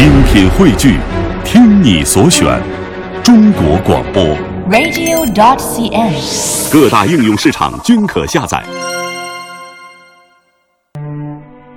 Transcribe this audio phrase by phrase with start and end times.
[0.00, 0.96] 精品汇聚，
[1.44, 2.58] 听你所选，
[3.22, 4.24] 中国广播。
[4.70, 6.72] radio.dot.cn，。
[6.72, 8.62] 各大应用市场均可下载。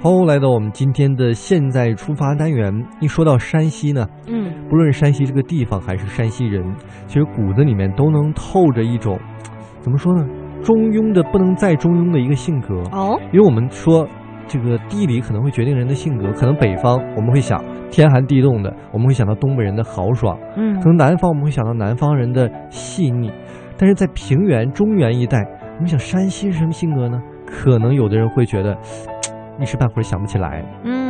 [0.02, 2.74] 好，来到我们今天的现在出发单元。
[3.02, 6.64] 一说到山西呢，嗯，不论山西这个地方还是山西人，
[7.08, 9.20] 其实骨子里面都能透着一种，
[9.82, 10.26] 怎么说呢？
[10.64, 12.74] 中庸的不能再中庸的一个性格。
[12.94, 14.08] 哦，因为我们说，
[14.48, 16.32] 这个地理可能会决定人的性格。
[16.32, 23.32] 可能北方我们会想天寒地冻的，我们会想到东北人的豪爽；嗯可能南方我们会想到南方人的细腻。
[23.78, 25.40] 但是在平原、中原一带，
[25.76, 27.20] 我们想山西是什么性格呢？
[27.46, 28.78] 可能有的人会觉得，
[29.60, 30.64] 一时半会儿想不起来。
[30.84, 31.03] 嗯，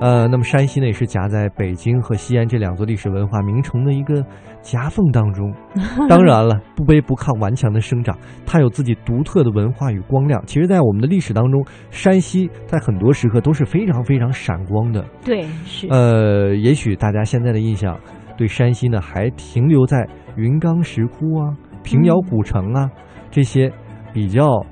[0.00, 4.24] 呃，那么山西呢，也是夹在北京和西安这两座历史文化名城的一个
[4.62, 5.52] 夹缝当中。
[6.08, 8.16] 当然了，不卑不亢、顽强的生长，
[8.46, 10.40] 它有自己独特的文化与光亮。
[10.46, 15.04] 其实，在我们的历史当中，山西在很多时刻都是非常非常闪光的。
[15.24, 17.98] 对，是，呃，也许大家现在的印象
[18.36, 22.88] 对山西呢，还停留在云冈石窟啊、平遥古城啊、
[23.32, 23.72] 这些
[24.12, 24.64] 比较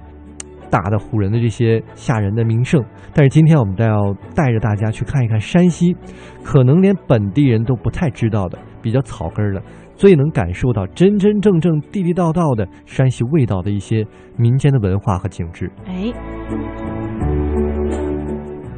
[0.70, 2.82] 大的唬人的这些吓人的名胜。
[3.14, 5.96] 但是今天我们都要带着大家去看一看山西，
[6.44, 9.62] 可能连本地人都不太知道的、比较草根的、
[9.94, 14.04] 最能感受到真真正正地地道道的山西味道的一些
[14.36, 15.70] 民间的文化和景致。
[15.86, 16.12] 哎。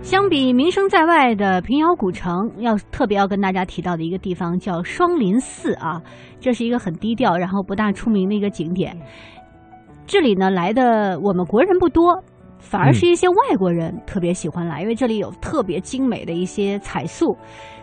[0.01, 6.01] 相比名声在外的平遥古城，要特别要跟大家提到的一个地方叫双林寺啊，
[6.41, 8.97] 这是一个很低调，然后不大出名的一个景点。
[10.09, 12.19] 这里呢来的我们国人不多，
[12.59, 17.37] 反而是一些外国人特别喜欢来，因为这里有特别精美的一些彩塑。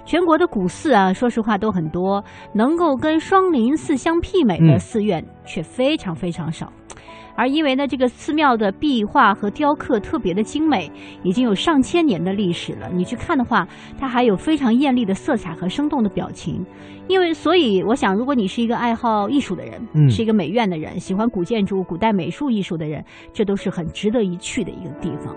[0.06, 6.74] 全国的古寺啊，说实话都很多，能够跟双林寺相媲美的嗯寺院却非常非常少。
[7.36, 10.90] 而因为呢，这个寺庙的壁画和雕刻特别的精美，
[11.24, 12.90] 已经有上千年的历史了。
[12.94, 13.68] 你去看的话，
[14.00, 16.66] 它还有非常艳丽的色彩和生动的表情。
[17.08, 25.36] 因为，所以我想，如果你是一个爱好艺术的人，嗯是一个美院的人，喜欢古建筑、古代美术艺术的人，这都是很值得一去的一个地方。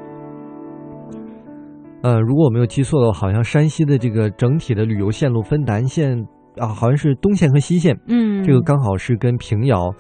[2.00, 6.16] 呃，如果我没有记错的话，好像山西的这个整体的旅游线路分南线
[6.56, 9.92] 啊，好像是东线和西线，嗯，这个刚好是跟平遥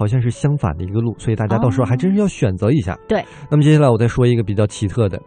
[0.00, 2.98] 好像是相反的一个路，所以大家到时候还真是要选择一下。
[3.06, 3.22] 对。
[3.50, 5.20] 那么接下来我再说一个比较奇特的，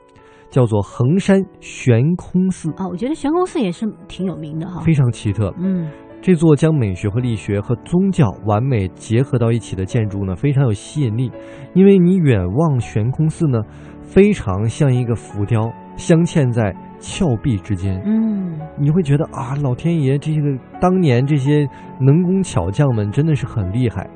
[0.50, 4.82] 叫做衡山悬空寺，啊，我觉得悬空寺也是挺有名的哈。
[4.82, 5.54] 非常奇特。
[5.60, 5.88] 嗯
[6.24, 11.30] 这座将美学和力学和宗教完美结合到一起的建筑呢，非常有吸引力。
[11.74, 13.60] 因为你远望悬空寺呢，
[14.02, 18.02] 非常像一个浮雕镶嵌在峭壁之间。
[18.06, 21.68] 嗯，你会觉得啊，老天爷这个当年这些
[22.00, 24.10] 能工巧匠们真的是很厉害。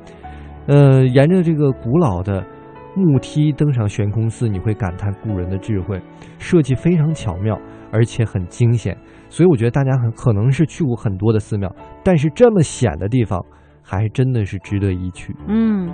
[0.68, 2.44] 呃，沿着这个古老的
[2.94, 6.00] 木梯登上悬空寺，你会感叹古人的智慧，
[6.38, 7.58] 设计非常巧妙，
[7.90, 8.96] 而且很惊险。
[9.30, 11.74] 所以我觉得大家很可能是去过很多的寺庙，
[12.04, 13.42] 但是这么险的地方，
[13.82, 15.34] 还真的是值得一去。
[15.46, 15.90] 嗯，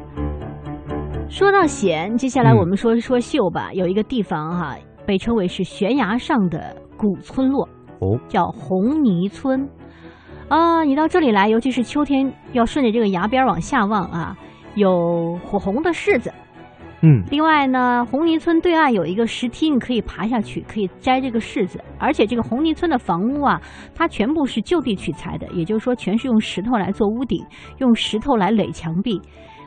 [1.28, 3.72] 说到险，接下来嗯我们说说秀吧。
[3.72, 7.68] 有一个地方哈、被称为是悬崖上的古村落，
[8.00, 9.68] 哦，叫红泥村。
[10.48, 14.36] 啊、你到这里来，尤其是秋天，要顺着这个崖边往下望啊，
[14.74, 16.32] 有火红的柿子。
[17.06, 21.78] 嗯，另外呢，红泥村对岸有一个石梯，你可以爬下去，可以摘这个柿子。
[21.98, 23.60] 而且这个红泥村的房屋啊，
[23.94, 27.44] 它全部是就地取材的，也就是说，全是用石头来做屋顶，
[27.76, 29.20] 用石头来垒墙壁。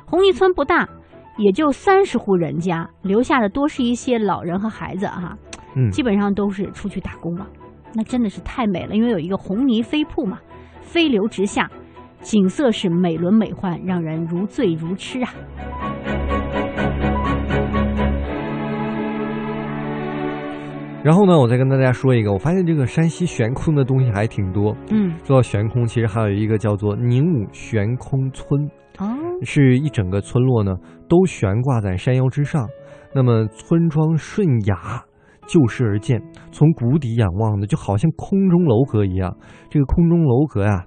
[0.07, 0.89] 红泥村不大，
[1.37, 5.37] 也就三十户人家，留下的多是一些老人和孩子哈、
[5.75, 7.45] 嗯基本上都是出去打工了。
[7.93, 10.39] 那真的是太美了，因为有一个红泥飞瀑嘛，
[10.81, 11.69] 飞流直下，
[12.21, 15.33] 景色是美轮美奂，让人如醉如痴啊。
[21.03, 24.75] 然后呢，我再跟大家说一个，我发现这个山西悬空的东西还挺多。
[24.91, 28.69] 嗯，说到悬空，其实还有一个叫做宁武悬空村。
[28.99, 30.75] 哦，是一整个村落呢
[31.07, 32.67] 都悬挂在山腰之上，
[33.13, 34.75] 那么村庄顺崖
[35.45, 39.37] 就势而建，从谷底仰望的就好像空中楼阁一样。
[39.69, 40.83] 这个空中楼阁呀、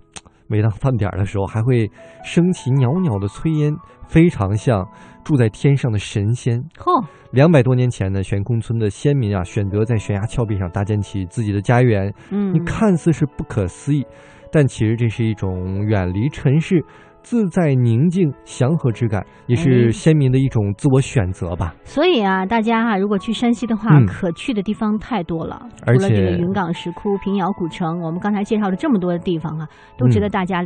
[0.50, 1.88] 每当饭点的时候还会
[2.24, 3.72] 升起袅袅的炊烟，
[4.08, 4.84] 非常像
[5.22, 6.58] 住在天上的神仙。
[6.58, 14.04] 哦、两百多年前呢，悬空村的先民啊，选择在悬崖峭壁上搭建起自己的家园，嗯，你看似是不可思议，
[14.50, 16.84] 但其实这是一种远离尘世、
[17.22, 21.74] 自在宁静、祥和之感，也哎是先民的一种自我选择吧。
[21.84, 25.60] 所以啊，大家哈、如果去山西的话，嗯可去的地方太多了。
[25.86, 30.64] 而除了这个且云冈石窟、平遥古城，我们刚才介绍了这么多的地方啊，都值得嗯大家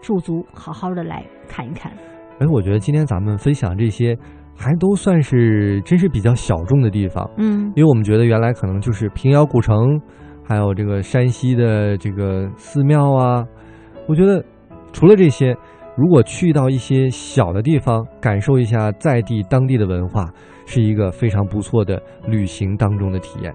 [0.00, 1.92] 驻足好好的来看一看。
[2.38, 4.16] 哎，我觉得今天咱们分享这些，
[4.56, 10.00] 还都算是真是比较小众的地方，嗯因为我们觉得原来可能就是平遥古城
[10.44, 13.44] 还有这个山西的这个寺庙啊。
[14.08, 14.44] 我觉得
[14.92, 15.56] 除了这些，
[15.94, 20.32] 如果去到一些小的地方，感受一下在地当地的文化，
[20.66, 23.52] 是一个非常不错的旅行当中的体验。